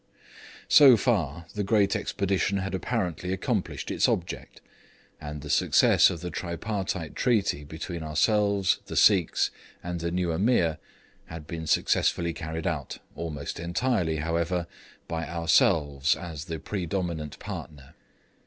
So 0.67 0.97
far 0.97 1.45
the 1.53 1.63
great 1.63 1.95
expedition 1.95 2.57
had 2.57 2.73
apparently 2.73 3.31
accomplished 3.31 3.91
its 3.91 4.09
object, 4.09 4.59
and 5.19 5.41
the 5.43 5.47
success 5.51 6.09
of 6.09 6.21
the 6.21 6.31
tripartite 6.31 7.15
treaty 7.15 7.63
between 7.63 8.01
ourselves, 8.01 8.79
the 8.87 8.95
Sikhs, 8.95 9.51
and 9.83 9.99
the 9.99 10.09
new 10.09 10.31
Ameer 10.33 10.79
had 11.27 11.45
been 11.45 11.67
successfully 11.67 12.33
carried 12.33 12.65
out, 12.65 12.97
almost 13.15 13.59
entirely, 13.59 14.15
however, 14.15 14.65
by 15.07 15.29
ourselves 15.29 16.15
as 16.15 16.45
the 16.45 16.57
pre 16.57 16.87
dominant 16.87 17.37
partner. 17.37 17.93